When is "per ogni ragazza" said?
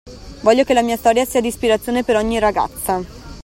2.03-3.03